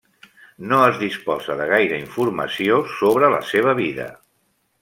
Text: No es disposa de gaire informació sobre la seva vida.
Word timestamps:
No 0.71 0.77
es 0.85 0.95
disposa 1.01 1.57
de 1.59 1.69
gaire 1.73 2.01
informació 2.05 2.81
sobre 2.97 3.33
la 3.37 3.45
seva 3.55 3.79
vida. 3.85 4.09